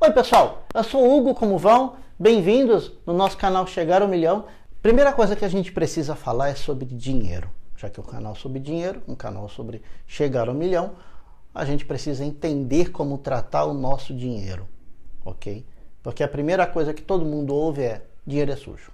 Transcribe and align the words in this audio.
Oi 0.00 0.12
pessoal, 0.12 0.62
eu 0.72 0.84
sou 0.84 1.02
o 1.04 1.18
Hugo, 1.18 1.34
como 1.34 1.58
vão? 1.58 1.96
Bem-vindos 2.16 2.92
no 3.04 3.12
nosso 3.12 3.36
canal 3.36 3.66
Chegar 3.66 4.00
ao 4.00 4.06
Milhão. 4.06 4.44
Primeira 4.80 5.12
coisa 5.12 5.34
que 5.34 5.44
a 5.44 5.48
gente 5.48 5.72
precisa 5.72 6.14
falar 6.14 6.50
é 6.50 6.54
sobre 6.54 6.86
dinheiro. 6.86 7.50
Já 7.76 7.90
que 7.90 7.98
é 7.98 8.02
um 8.02 8.06
canal 8.06 8.36
sobre 8.36 8.60
dinheiro, 8.60 9.02
um 9.08 9.16
canal 9.16 9.48
sobre 9.48 9.82
chegar 10.06 10.48
ao 10.48 10.54
milhão, 10.54 10.92
a 11.52 11.64
gente 11.64 11.84
precisa 11.84 12.24
entender 12.24 12.92
como 12.92 13.18
tratar 13.18 13.64
o 13.64 13.74
nosso 13.74 14.14
dinheiro, 14.14 14.68
ok? 15.24 15.66
Porque 16.00 16.22
a 16.22 16.28
primeira 16.28 16.64
coisa 16.64 16.94
que 16.94 17.02
todo 17.02 17.24
mundo 17.24 17.52
ouve 17.52 17.82
é 17.82 18.04
dinheiro 18.24 18.52
é 18.52 18.56
sujo. 18.56 18.92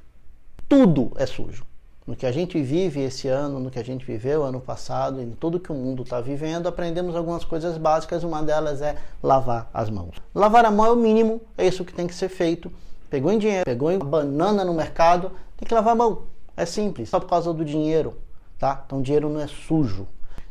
Tudo 0.66 1.12
é 1.16 1.26
sujo 1.26 1.66
no 2.06 2.14
que 2.14 2.26
a 2.26 2.32
gente 2.32 2.60
vive 2.60 3.00
esse 3.00 3.28
ano, 3.28 3.58
no 3.58 3.70
que 3.70 3.78
a 3.78 3.84
gente 3.84 4.04
viveu 4.04 4.44
ano 4.44 4.60
passado, 4.60 5.22
em 5.22 5.30
tudo 5.30 5.58
que 5.58 5.72
o 5.72 5.74
mundo 5.74 6.02
está 6.02 6.20
vivendo, 6.20 6.66
aprendemos 6.66 7.16
algumas 7.16 7.44
coisas 7.44 7.78
básicas. 7.78 8.22
Uma 8.22 8.42
delas 8.42 8.82
é 8.82 8.96
lavar 9.22 9.70
as 9.72 9.88
mãos. 9.88 10.16
Lavar 10.34 10.66
a 10.66 10.70
mão 10.70 10.86
é 10.86 10.90
o 10.90 10.96
mínimo, 10.96 11.40
é 11.56 11.66
isso 11.66 11.84
que 11.84 11.94
tem 11.94 12.06
que 12.06 12.14
ser 12.14 12.28
feito. 12.28 12.70
Pegou 13.08 13.32
em 13.32 13.38
dinheiro, 13.38 13.64
pegou 13.64 13.90
em 13.90 13.98
banana 13.98 14.64
no 14.64 14.74
mercado, 14.74 15.32
tem 15.56 15.66
que 15.66 15.74
lavar 15.74 15.92
a 15.92 15.96
mão. 15.96 16.24
É 16.56 16.66
simples, 16.66 17.08
só 17.08 17.18
por 17.18 17.28
causa 17.28 17.52
do 17.54 17.64
dinheiro, 17.64 18.16
tá? 18.58 18.82
Então 18.84 19.00
dinheiro 19.00 19.28
não 19.30 19.40
é 19.40 19.46
sujo. 19.46 20.06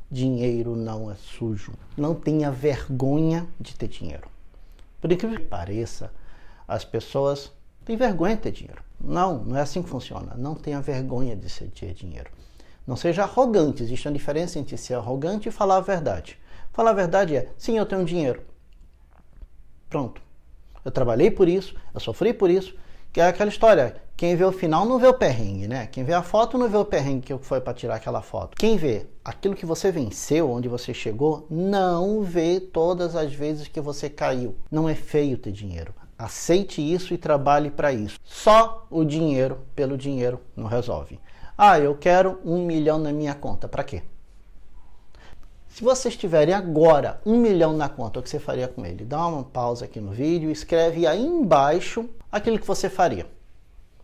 Dinheiro 0.09 0.75
não 0.75 1.11
é 1.11 1.15
sujo. 1.15 1.73
Não 1.95 2.15
tenha 2.15 2.51
vergonha 2.51 3.47
de 3.59 3.75
ter 3.75 3.87
dinheiro. 3.87 4.27
Por 4.99 5.11
incrível 5.11 5.39
que 5.39 5.45
pareça, 5.45 6.11
as 6.67 6.83
pessoas 6.83 7.51
têm 7.85 7.95
vergonha 7.95 8.35
de 8.35 8.41
ter 8.41 8.51
dinheiro. 8.51 8.81
Não, 8.99 9.43
não 9.43 9.57
é 9.57 9.61
assim 9.61 9.83
que 9.83 9.89
funciona. 9.89 10.33
Não 10.37 10.55
tenha 10.55 10.79
vergonha 10.81 11.35
de 11.35 11.49
ter 11.69 11.93
dinheiro. 11.93 12.31
Não 12.85 12.95
seja 12.95 13.23
arrogante. 13.23 13.83
Existe 13.83 14.07
uma 14.07 14.13
diferença 14.13 14.59
entre 14.59 14.77
ser 14.77 14.95
arrogante 14.95 15.49
e 15.49 15.51
falar 15.51 15.77
a 15.77 15.81
verdade. 15.81 16.37
Falar 16.71 16.91
a 16.91 16.93
verdade 16.93 17.35
é: 17.35 17.49
sim, 17.57 17.77
eu 17.77 17.85
tenho 17.85 18.05
dinheiro. 18.05 18.41
Pronto. 19.89 20.21
Eu 20.83 20.91
trabalhei 20.91 21.31
por 21.31 21.47
isso, 21.47 21.75
eu 21.93 21.99
sofri 21.99 22.33
por 22.33 22.49
isso. 22.49 22.75
Que 23.11 23.21
é 23.21 23.27
aquela 23.27 23.49
história: 23.49 24.01
quem 24.17 24.35
vê 24.35 24.43
o 24.43 24.51
final 24.51 24.85
não 24.85 24.97
vê 24.97 25.07
o 25.07 25.13
perrengue, 25.13 25.67
né? 25.67 25.87
Quem 25.87 26.03
vê 26.03 26.13
a 26.13 26.23
foto 26.23 26.57
não 26.57 26.67
vê 26.67 26.77
o 26.77 26.85
perrengue 26.85 27.21
que 27.21 27.45
foi 27.45 27.61
para 27.61 27.73
tirar 27.73 27.95
aquela 27.95 28.21
foto. 28.21 28.57
Quem 28.57 28.75
vê 28.75 29.05
aquilo 29.23 29.55
que 29.55 29.65
você 29.65 29.91
venceu, 29.91 30.49
onde 30.49 30.67
você 30.67 30.93
chegou, 30.93 31.45
não 31.49 32.21
vê 32.21 32.59
todas 32.59 33.15
as 33.15 33.33
vezes 33.33 33.67
que 33.67 33.79
você 33.79 34.09
caiu. 34.09 34.55
Não 34.71 34.89
é 34.89 34.95
feio 34.95 35.37
ter 35.37 35.51
dinheiro. 35.51 35.93
Aceite 36.17 36.81
isso 36.81 37.13
e 37.13 37.17
trabalhe 37.17 37.71
para 37.71 37.91
isso. 37.91 38.19
Só 38.23 38.85
o 38.89 39.03
dinheiro 39.03 39.59
pelo 39.75 39.97
dinheiro 39.97 40.39
não 40.55 40.67
resolve. 40.67 41.19
Ah, 41.57 41.79
eu 41.79 41.95
quero 41.95 42.39
um 42.45 42.65
milhão 42.65 42.97
na 42.97 43.11
minha 43.11 43.33
conta. 43.33 43.67
Para 43.67 43.83
quê? 43.83 44.03
Se 45.67 45.83
vocês 45.83 46.15
tiverem 46.15 46.53
agora 46.53 47.19
um 47.25 47.37
milhão 47.37 47.73
na 47.73 47.89
conta, 47.89 48.19
o 48.19 48.23
que 48.23 48.29
você 48.29 48.39
faria 48.39 48.67
com 48.67 48.85
ele? 48.85 49.03
Dá 49.03 49.25
uma 49.25 49.43
pausa 49.43 49.85
aqui 49.85 49.99
no 49.99 50.11
vídeo, 50.11 50.51
escreve 50.51 51.07
aí 51.07 51.25
embaixo 51.25 52.07
aquilo 52.31 52.59
que 52.59 52.67
você 52.67 52.89
faria. 52.89 53.25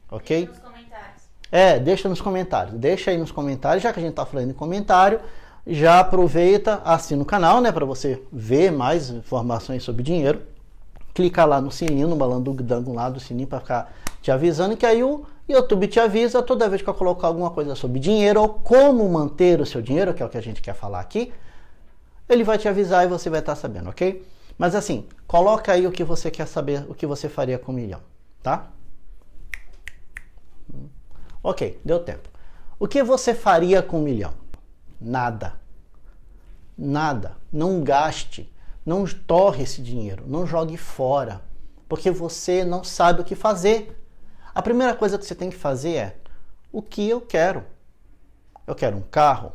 Ok? 0.10 0.48
Deixa 0.48 0.52
nos 0.52 0.64
comentários. 0.64 1.22
É, 1.52 1.80
deixa 1.80 2.10
nos 2.10 2.22
comentários. 2.22 2.76
Deixa 2.76 3.12
aí 3.12 3.18
nos 3.18 3.32
comentários, 3.32 3.84
já 3.84 3.94
que 3.94 4.00
a 4.00 4.02
gente 4.02 4.12
está 4.12 4.26
falando 4.26 4.50
em 4.50 4.54
comentário, 4.54 5.22
já 5.66 6.00
aproveita, 6.00 6.82
assina 6.84 7.22
o 7.22 7.26
canal, 7.26 7.62
né, 7.62 7.72
para 7.72 7.86
você 7.86 8.23
ver 8.32 8.72
mais 8.72 9.12
informações 9.12 9.84
sobre 9.84 10.02
dinheiro 10.02 10.42
clica 11.14 11.46
lá 11.46 11.60
no 11.60 11.72
sininho, 11.72 12.08
no 12.08 12.16
balandudango 12.16 12.94
lá 12.94 13.10
do 13.10 13.20
sininho 13.20 13.48
para 13.48 13.60
ficar 13.60 13.94
te 14.22 14.32
avisando 14.32 14.76
que 14.76 14.86
aí 14.86 15.04
o 15.04 15.26
YouTube 15.48 15.88
te 15.88 16.00
avisa 16.00 16.44
toda 16.44 16.70
vez 16.70 16.82
que 16.82 16.90
eu 16.90 16.94
colocar 16.94 17.28
alguma 17.28 17.50
coisa 17.50 17.74
sobre 17.76 18.00
dinheiro 18.00 18.42
ou 18.42 18.50
como 18.50 19.08
manter 19.10 19.60
o 19.60 19.66
seu 19.66 19.82
dinheiro, 19.82 20.14
que 20.14 20.22
é 20.22 20.26
o 20.26 20.30
que 20.30 20.38
a 20.38 20.42
gente 20.42 20.62
quer 20.62 20.76
falar 20.76 21.00
aqui, 21.00 21.34
ele 22.28 22.44
vai 22.44 22.58
te 22.58 22.68
avisar 22.68 23.06
e 23.06 23.08
você 23.08 23.30
vai 23.30 23.40
estar 23.40 23.56
sabendo, 23.56 23.90
ok? 23.90 24.26
Mas 24.58 24.76
assim, 24.76 25.08
coloca 25.26 25.72
aí 25.72 25.88
o 25.88 25.92
que 25.92 26.04
você 26.04 26.30
quer 26.30 26.46
saber, 26.46 26.86
o 26.90 26.94
que 26.94 27.08
você 27.08 27.28
faria 27.28 27.58
com 27.58 27.72
um 27.72 27.76
milhão, 27.76 28.02
tá? 28.44 28.68
Ok, 31.42 31.80
deu 31.84 32.00
tempo. 32.00 32.30
O 32.78 32.88
que 32.88 33.02
você 33.02 33.34
faria 33.34 33.82
com 33.82 34.00
um 34.00 34.04
milhão? 34.04 34.34
Nada. 35.00 35.54
Nada. 36.78 37.38
Não 37.52 37.82
gaste. 37.82 38.52
Não 38.86 39.06
torre 39.06 39.64
esse 39.64 39.82
dinheiro, 39.82 40.23
não 40.28 40.45
jogue 40.45 40.78
fora, 40.78 41.42
porque 41.88 42.10
você 42.10 42.64
não 42.64 42.84
sabe 42.84 43.22
o 43.22 43.23
que 43.23 43.36
fazer. 43.36 44.00
A 44.54 44.62
primeira 44.62 44.95
coisa 44.95 45.17
que 45.17 45.26
você 45.26 45.36
tem 45.36 45.50
que 45.50 45.56
fazer 45.56 45.95
é: 45.95 46.16
o 46.72 46.82
que 46.82 47.08
eu 47.08 47.22
quero? 47.22 47.64
Eu 48.66 48.76
quero 48.76 48.98
um 48.98 49.02
carro, 49.02 49.52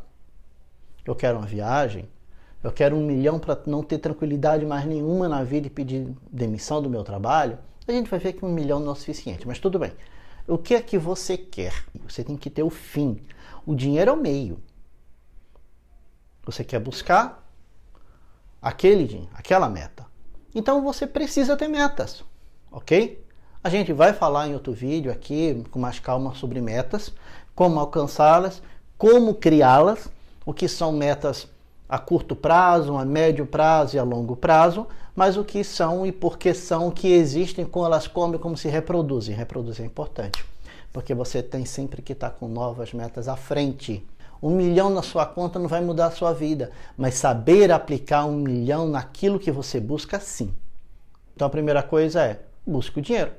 eu 1.05 1.15
quero 1.15 1.39
uma 1.39 1.47
viagem, 1.47 2.09
eu 2.63 2.73
quero 2.73 2.97
um 2.97 3.05
milhão 3.05 3.39
para 3.39 3.61
não 3.67 3.83
ter 3.83 3.99
tranquilidade 3.99 4.65
mais 4.67 4.85
nenhuma 4.85 5.29
na 5.29 5.45
vida 5.45 5.67
e 5.67 5.71
pedir 5.71 6.15
demissão 6.31 6.83
do 6.83 6.91
meu 6.91 7.05
trabalho. 7.05 7.59
A 7.87 7.93
gente 7.93 8.11
vai 8.11 8.19
ver 8.19 8.33
que 8.33 8.45
um 8.45 8.53
milhão 8.53 8.81
não 8.81 8.89
é 8.89 8.93
o 8.93 8.95
suficiente, 8.97 9.47
mas 9.47 9.59
tudo 9.59 9.79
bem. 9.79 9.93
O 10.49 10.59
que 10.59 10.75
é 10.75 10.81
que 10.81 10.99
você 10.99 11.37
quer? 11.37 11.85
Você 12.09 12.25
tem 12.25 12.37
que 12.37 12.51
ter 12.51 12.63
o 12.63 12.71
fim. 12.71 13.21
O 13.67 13.75
dinheiro 13.75 14.11
é 14.11 14.15
o 14.15 14.17
meio. 14.17 14.59
Você 16.45 16.65
quer 16.65 16.81
buscar 16.81 17.44
aquele, 18.65 19.29
aquela 19.35 19.69
meta. 19.69 20.07
Então 20.55 20.83
você 20.83 21.07
precisa 21.07 21.55
ter 21.55 21.69
metas, 21.69 22.25
ok? 22.73 23.23
A 23.63 23.69
gente 23.69 23.93
vai 23.93 24.15
falar 24.15 24.49
em 24.49 24.55
outro 24.55 24.73
vídeo 24.73 25.13
aqui 25.13 25.63
com 25.71 25.79
mais 25.79 25.99
calma 26.01 26.35
sobre 26.35 26.63
metas, 26.63 27.13
como 27.55 27.79
alcançá-las, 27.79 28.63
como 28.97 29.35
criá-las, 29.35 30.09
o 30.47 30.55
que 30.55 30.67
são 30.67 30.93
metas 30.93 31.47
a 31.87 31.99
curto 31.99 32.35
prazo, 32.35 32.97
a 32.97 33.05
médio 33.05 33.45
prazo 33.45 33.97
e 33.97 33.99
a 33.99 34.03
longo 34.03 34.35
prazo, 34.35 34.87
mas 35.15 35.37
o 35.37 35.45
que 35.45 35.63
são 35.63 36.07
e 36.07 36.11
por 36.11 36.39
que 36.39 36.55
são, 36.55 36.91
que 36.91 37.09
existem, 37.09 37.67
como 37.67 37.85
elas 37.85 38.07
comem, 38.07 38.41
como 38.41 38.57
se 38.57 38.69
reproduzem. 38.69 39.37
Reproduzir 39.37 39.85
é 39.85 39.87
importante, 39.87 40.43
porque 40.91 41.15
você 41.15 41.43
tem 41.43 41.67
sempre 41.67 42.01
que 42.01 42.15
estar 42.15 42.31
com 42.31 42.49
novas 42.49 42.95
metas 42.95 43.29
à 43.29 43.37
frente. 43.37 44.03
Um 44.45 44.51
milhão 44.51 44.91
na 44.91 45.01
sua 45.01 45.25
conta 45.25 45.59
não 45.59 45.67
vai 45.67 45.81
mudar 45.81 46.09
a 46.09 46.11
sua 46.11 46.35
vida, 46.35 46.71
mas 46.99 47.15
saber 47.15 47.73
aplicar 47.73 48.27
um 48.27 48.37
milhão 48.37 48.87
naquilo 48.87 49.41
que 49.41 49.51
você 49.51 49.81
busca, 49.81 50.21
sim. 50.21 50.55
Então 51.35 51.47
a 51.47 51.51
primeira 51.51 51.83
coisa 51.83 52.23
é 52.23 52.45
busque 52.67 52.99
o 52.99 53.03
dinheiro. 53.03 53.33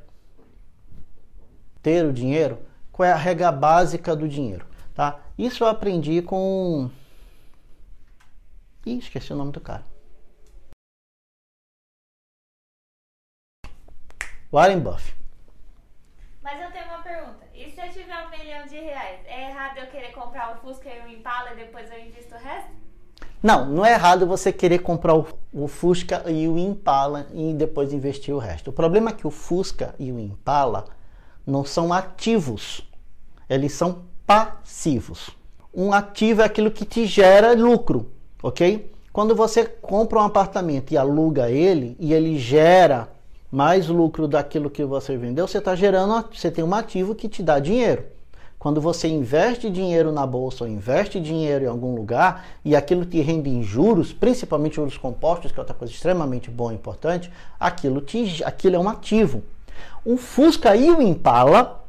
Ter 1.84 2.04
o 2.04 2.12
dinheiro, 2.12 2.58
qual 2.92 3.08
é 3.08 3.12
a 3.12 3.16
regra 3.16 3.52
básica 3.52 4.16
do 4.16 4.28
dinheiro? 4.28 4.66
Tá? 4.96 5.20
Isso 5.38 5.64
eu 5.64 5.68
aprendi 5.68 6.24
com. 6.24 6.90
Ih, 8.84 8.98
esqueci 8.98 9.32
o 9.32 9.36
nome 9.36 9.52
do 9.52 9.62
cara. 9.62 9.86
Warren 14.52 14.80
Buffett. 14.80 15.16
Mas 16.42 16.60
eu 16.60 16.72
tenho 16.72 16.86
uma 16.86 17.04
pergunta. 17.04 17.46
E 17.54 17.70
se 17.70 17.80
eu 17.80 17.90
tiver 17.90 18.26
um 18.26 18.30
milhão 18.32 18.65
de 18.76 18.82
reais, 18.82 19.20
é 19.26 19.50
errado 19.50 19.78
eu 19.78 19.88
querer 19.88 20.12
comprar 20.12 20.54
o 20.54 20.60
Fusca 20.60 20.90
e 20.90 21.08
o 21.08 21.10
Impala 21.10 21.54
e 21.54 21.56
depois 21.56 21.90
eu 21.90 22.00
invisto 22.00 22.36
o 22.36 22.38
resto? 22.38 22.70
Não, 23.42 23.66
não 23.66 23.86
é 23.86 23.94
errado 23.94 24.28
você 24.28 24.52
querer 24.52 24.80
comprar 24.80 25.16
o, 25.16 25.26
o, 25.54 25.68
Fusca 25.68 26.24
e 26.30 26.46
o 26.48 26.58
Impala 26.58 27.28
e 27.34 27.54
depois 27.54 27.94
investir 27.94 28.36
o 28.36 28.38
resto. 28.38 28.72
O 28.72 28.74
problema 28.74 29.12
é 29.12 29.14
que 29.14 29.26
o 29.26 29.32
Fusca 29.32 29.96
e 29.98 30.12
o 30.12 30.20
Impala 30.20 30.86
não 31.48 31.64
são 31.64 31.94
ativos, 31.94 32.86
eles 33.50 33.72
são 33.72 34.04
passivos. 34.28 35.30
Um 35.74 35.94
ativo 35.94 36.42
é 36.42 36.46
aquilo 36.46 36.72
que 36.72 36.84
te 36.84 37.06
gera 37.06 37.54
lucro, 37.54 38.12
ok? 38.44 38.92
Quando 39.14 39.34
você 39.34 39.64
compra 39.64 40.20
um 40.20 40.24
apartamento 40.24 40.92
e 40.92 40.98
aluga 40.98 41.50
ele 41.50 41.96
e 41.98 42.14
ele 42.14 42.38
gera 42.38 43.08
mais 43.50 43.88
lucro 43.88 44.28
daquilo 44.28 44.70
que 44.70 44.84
você 44.84 45.16
vendeu, 45.16 45.48
você 45.48 45.60
está 45.60 45.76
gerando, 45.76 46.28
você 46.34 46.52
tem 46.52 46.64
um 46.64 46.76
ativo 46.76 47.16
que 47.16 47.30
te 47.30 47.42
dá 47.42 47.58
dinheiro. 47.58 48.15
Quando 48.66 48.82
você 48.82 49.08
investe 49.08 49.70
dinheiro 49.70 50.12
na 50.12 50.26
bolsa 50.26 50.64
ou 50.64 50.68
investe 50.68 51.22
dinheiro 51.22 51.66
em 51.66 51.68
algum 51.68 51.94
lugar 51.94 52.48
e 52.66 52.76
aquilo 52.76 53.06
te 53.06 53.22
rende 53.22 53.48
em 53.48 53.62
juros, 53.62 54.12
principalmente 54.12 54.78
juros 54.78 54.98
compostos, 54.98 55.52
que 55.52 55.60
é 55.60 55.62
outra 55.62 55.76
coisa 55.76 55.94
extremamente 55.94 56.50
boa 56.50 56.74
e 56.74 56.76
importante, 56.76 57.32
aquilo, 57.60 58.02
te, 58.02 58.44
aquilo 58.44 58.76
é 58.76 58.80
um 58.80 58.90
ativo. 58.90 59.44
O 60.04 60.18
Fusca 60.18 60.76
e 60.76 60.90
o 60.90 61.00
Impala 61.00 61.86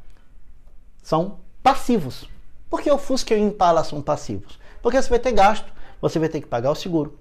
são 1.03 1.39
passivos. 1.63 2.29
Por 2.69 2.83
que 2.83 2.91
o 2.91 2.99
Fusca 2.99 3.35
e 3.35 3.41
o 3.41 3.49
Impala 3.49 3.83
são 3.83 4.03
passivos? 4.03 4.59
Porque 4.83 5.01
você 5.01 5.09
vai 5.09 5.19
ter 5.19 5.33
gasto, 5.33 5.73
você 5.99 6.19
vai 6.19 6.29
ter 6.29 6.43
que 6.43 6.47
pagar 6.47 6.73
o 6.73 6.75
seguro, 6.75 7.19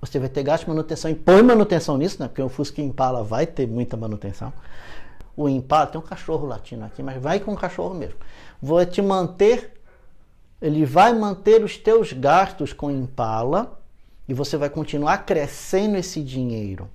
você 0.00 0.18
vai 0.18 0.30
ter 0.30 0.42
gasto 0.42 0.62
de 0.62 0.70
manutenção 0.70 1.10
e 1.10 1.14
põe 1.14 1.42
manutenção 1.42 1.98
nisso, 1.98 2.22
né? 2.22 2.26
Porque 2.26 2.40
o 2.40 2.48
Fusca 2.48 2.80
Impala 2.80 3.22
vai 3.22 3.46
ter 3.46 3.68
muita 3.68 3.98
manutenção. 3.98 4.50
O 5.38 5.48
Impala 5.48 5.86
tem 5.86 6.00
um 6.00 6.04
cachorro 6.04 6.48
latino 6.48 6.84
aqui, 6.84 7.00
mas 7.00 7.22
vai 7.22 7.38
com 7.38 7.52
o 7.52 7.56
cachorro 7.56 7.94
mesmo. 7.94 8.16
Vou 8.60 8.84
te 8.84 9.00
manter, 9.00 9.72
ele 10.60 10.84
vai 10.84 11.14
manter 11.14 11.62
os 11.62 11.76
teus 11.76 12.12
gastos 12.12 12.72
com 12.72 12.90
Impala 12.90 13.80
e 14.28 14.34
você 14.34 14.56
vai 14.56 14.68
continuar 14.68 15.18
crescendo 15.18 15.96
esse 15.96 16.24
dinheiro. 16.24 16.90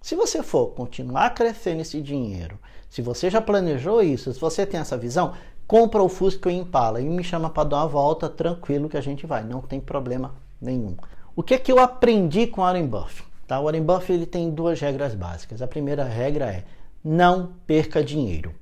Se 0.00 0.16
você 0.16 0.42
for 0.42 0.68
continuar 0.68 1.34
crescendo 1.34 1.82
esse 1.82 2.00
dinheiro, 2.00 2.58
se 2.88 3.02
você 3.02 3.28
já 3.28 3.42
planejou 3.42 4.02
isso, 4.02 4.32
se 4.32 4.40
você 4.40 4.64
tem 4.64 4.80
essa 4.80 4.96
visão, 4.96 5.34
compra 5.66 6.02
o 6.02 6.08
Fusca 6.08 6.50
e 6.50 6.56
o 6.56 6.62
Impala 6.62 6.98
e 6.98 7.04
me 7.04 7.22
chama 7.22 7.50
para 7.50 7.68
dar 7.68 7.76
uma 7.76 7.88
volta 7.88 8.26
tranquilo 8.30 8.88
que 8.88 8.96
a 8.96 9.02
gente 9.02 9.26
vai, 9.26 9.44
não 9.44 9.60
tem 9.60 9.78
problema 9.78 10.34
nenhum. 10.58 10.96
O 11.36 11.42
que 11.42 11.52
é 11.52 11.58
que 11.58 11.70
eu 11.70 11.78
aprendi 11.78 12.46
com 12.46 12.62
Warren 12.62 12.86
Buffett? 12.86 13.28
Tá? 13.46 13.60
O 13.60 13.64
Warren 13.64 13.82
Buffett 13.82 14.12
ele 14.14 14.24
tem 14.24 14.50
duas 14.50 14.80
regras 14.80 15.14
básicas. 15.14 15.60
A 15.60 15.66
primeira 15.66 16.04
regra 16.04 16.46
é 16.46 16.64
não 17.04 17.54
perca 17.66 18.04
dinheiro. 18.04 18.54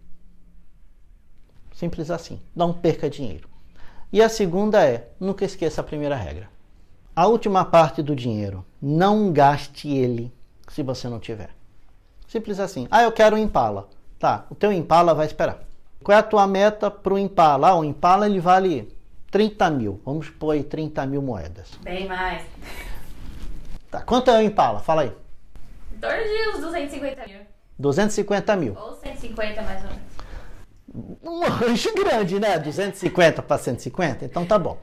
Simples 1.73 2.11
assim. 2.11 2.41
Não 2.55 2.73
perca 2.73 3.09
dinheiro. 3.09 3.49
E 4.13 4.23
a 4.23 4.29
segunda 4.29 4.85
é, 4.85 5.11
nunca 5.21 5.45
esqueça 5.45 5.81
a 5.81 5.85
primeira 5.85 6.17
regra. 6.17 6.49
A 7.15 7.27
última 7.27 7.65
parte 7.65 8.03
do 8.03 8.17
dinheiro, 8.17 8.65
não 8.81 9.33
gaste 9.33 9.89
ele 9.89 10.33
se 10.69 10.83
você 10.83 11.09
não 11.09 11.19
tiver. 11.19 11.51
Simples 12.27 12.61
assim. 12.61 12.87
Ah, 12.91 13.03
eu 13.03 13.13
quero 13.13 13.37
um 13.37 13.39
Impala. 13.39 13.89
Tá, 14.19 14.47
o 14.51 14.55
teu 14.55 14.73
Impala 14.73 15.15
vai 15.15 15.27
esperar. 15.27 15.61
Qual 16.03 16.17
é 16.17 16.21
a 16.21 16.23
tua 16.23 16.47
meta 16.47 16.91
para 16.91 17.15
o 17.15 17.19
Impala? 17.19 17.69
Ah, 17.69 17.77
o 17.77 17.85
Impala 17.85 18.27
ele 18.27 18.41
vale 18.41 18.97
30 19.31 19.71
mil. 19.71 20.01
Vamos 20.05 20.31
pôr 20.31 20.53
aí 20.53 20.63
30 20.63 21.07
mil 21.07 21.21
moedas. 21.23 21.71
Bem 21.83 22.07
mais. 22.07 22.45
Tá, 23.91 24.03
quanto 24.03 24.31
é 24.31 24.39
o 24.39 24.43
Impala? 24.43 24.81
Fala 24.81 25.03
aí. 25.03 25.13
Em 25.93 25.99
torno 25.99 26.23
de 26.23 26.51
uns 26.51 26.61
250 26.61 27.27
mil. 27.27 27.41
250 27.79 28.57
mil. 28.57 28.77
Ou 28.79 28.97
150 28.97 29.63
mais 29.63 29.83
ou 29.83 29.91
menos. 29.91 30.09
Um 31.23 31.41
rancho 31.49 31.95
grande, 31.95 32.41
né? 32.41 32.59
250 32.59 33.43
para 33.43 33.59
150? 33.59 34.25
Então 34.25 34.45
tá 34.45 34.59
bom. 34.59 34.79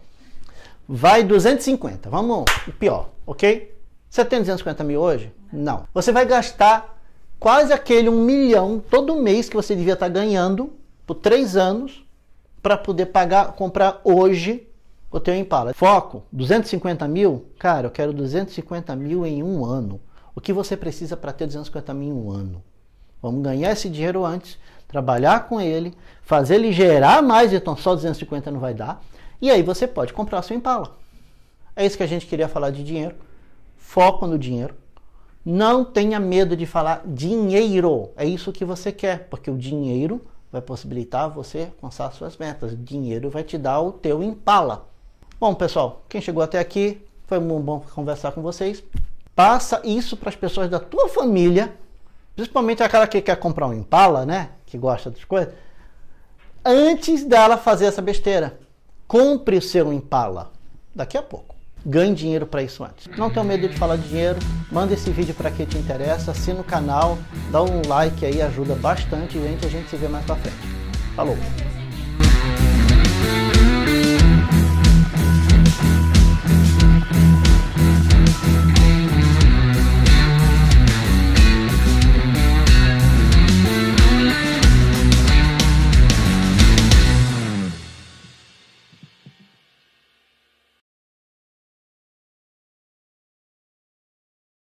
Vai 0.87 1.23
250. 1.23 2.09
Vamos, 2.09 2.45
o 2.67 2.71
pior, 2.71 3.09
ok? 3.25 3.75
Você 4.09 4.23
tem 4.23 4.39
250 4.39 4.83
mil 4.83 5.01
hoje? 5.01 5.33
Não. 5.51 5.85
Você 5.93 6.11
vai 6.11 6.25
gastar 6.25 6.97
quase 7.39 7.73
aquele 7.73 8.07
um 8.07 8.23
milhão 8.23 8.81
todo 8.89 9.15
mês 9.15 9.49
que 9.49 9.55
você 9.55 9.75
devia 9.75 9.93
estar 9.93 10.07
ganhando 10.07 10.73
por 11.05 11.15
três 11.15 11.55
anos 11.55 12.05
para 12.61 12.77
poder 12.77 13.07
pagar, 13.07 13.53
comprar 13.53 13.99
hoje 14.03 14.67
o 15.11 15.19
teu 15.19 15.35
Impala. 15.35 15.73
Foco, 15.73 16.23
250 16.31 17.07
mil? 17.07 17.45
Cara, 17.57 17.87
eu 17.87 17.91
quero 17.91 18.13
250 18.13 18.95
mil 18.95 19.25
em 19.25 19.41
um 19.41 19.65
ano. 19.65 19.99
O 20.35 20.41
que 20.41 20.51
você 20.51 20.75
precisa 20.75 21.15
para 21.15 21.31
ter 21.31 21.45
250 21.45 21.93
mil 21.93 22.09
em 22.09 22.13
um 22.13 22.31
ano? 22.31 22.63
Vamos 23.25 23.41
ganhar 23.41 23.71
esse 23.71 23.89
dinheiro 23.89 24.23
antes, 24.23 24.57
trabalhar 24.87 25.47
com 25.47 25.59
ele, 25.59 25.95
fazer 26.21 26.55
ele 26.55 26.71
gerar 26.71 27.23
mais, 27.23 27.51
então 27.51 27.75
só 27.75 27.95
250 27.95 28.51
não 28.51 28.59
vai 28.59 28.73
dar. 28.73 29.01
E 29.41 29.49
aí 29.49 29.63
você 29.63 29.87
pode 29.87 30.13
comprar 30.13 30.43
seu 30.43 30.55
Impala. 30.55 30.95
É 31.75 31.83
isso 31.83 31.97
que 31.97 32.03
a 32.03 32.07
gente 32.07 32.27
queria 32.27 32.47
falar 32.47 32.69
de 32.69 32.83
dinheiro. 32.83 33.15
Foco 33.77 34.27
no 34.27 34.37
dinheiro. 34.37 34.75
Não 35.43 35.83
tenha 35.83 36.19
medo 36.19 36.55
de 36.55 36.67
falar 36.67 37.01
dinheiro. 37.05 38.11
É 38.15 38.25
isso 38.25 38.51
que 38.51 38.63
você 38.63 38.91
quer, 38.91 39.27
porque 39.27 39.49
o 39.49 39.57
dinheiro 39.57 40.21
vai 40.51 40.61
possibilitar 40.61 41.27
você 41.29 41.69
alcançar 41.75 42.11
suas 42.13 42.37
metas. 42.37 42.73
O 42.73 42.77
dinheiro 42.77 43.31
vai 43.31 43.43
te 43.43 43.57
dar 43.57 43.81
o 43.81 43.91
teu 43.91 44.21
Impala. 44.21 44.87
Bom, 45.39 45.53
pessoal, 45.55 46.03
quem 46.07 46.21
chegou 46.21 46.43
até 46.43 46.59
aqui, 46.59 47.01
foi 47.25 47.39
muito 47.39 47.63
bom 47.63 47.83
conversar 47.93 48.31
com 48.33 48.41
vocês. 48.43 48.83
Passa 49.35 49.81
isso 49.83 50.15
para 50.15 50.29
as 50.29 50.35
pessoas 50.35 50.69
da 50.69 50.79
tua 50.79 51.09
família, 51.09 51.75
principalmente 52.35 52.83
aquela 52.83 53.07
que 53.07 53.21
quer 53.21 53.37
comprar 53.37 53.67
um 53.67 53.73
Impala, 53.73 54.25
né? 54.25 54.49
Que 54.65 54.77
gosta 54.77 55.09
das 55.09 55.23
coisas. 55.23 55.53
Antes 56.63 57.23
dela 57.23 57.57
fazer 57.57 57.85
essa 57.85 58.01
besteira, 58.01 58.59
compre 59.07 59.57
o 59.57 59.61
seu 59.61 59.93
Impala 59.93 60.51
daqui 60.93 61.17
a 61.17 61.21
pouco. 61.21 61.55
Ganhe 61.85 62.15
dinheiro 62.15 62.47
para 62.47 62.63
isso 62.63 62.83
antes. 62.83 63.07
Não 63.15 63.29
tenha 63.29 63.43
medo 63.43 63.69
de 63.69 63.77
falar 63.77 63.97
de 63.97 64.07
dinheiro. 64.07 64.39
Manda 64.71 64.95
esse 64.95 65.11
vídeo 65.11 65.35
para 65.35 65.51
quem 65.51 65.67
te 65.67 65.77
interessa. 65.77 66.31
Assina 66.31 66.61
o 66.61 66.63
canal, 66.63 67.17
dá 67.51 67.61
um 67.61 67.83
like 67.87 68.25
aí, 68.25 68.41
ajuda 68.41 68.73
bastante, 68.73 69.39
gente. 69.39 69.65
A 69.65 69.69
gente 69.69 69.87
se 69.87 69.95
vê 69.95 70.07
mais 70.07 70.25
para 70.25 70.35
frente. 70.37 70.57
Falou! 71.15 71.37